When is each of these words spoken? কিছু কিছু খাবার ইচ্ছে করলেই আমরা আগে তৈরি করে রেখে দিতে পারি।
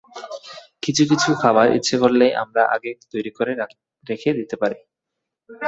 কিছু 0.83 1.03
কিছু 1.11 1.29
খাবার 1.41 1.67
ইচ্ছে 1.77 1.95
করলেই 2.01 2.31
আমরা 2.43 2.61
আগে 2.75 2.91
তৈরি 3.11 3.31
করে 3.37 3.51
রেখে 4.03 4.29
দিতে 4.39 4.55
পারি। 4.61 4.77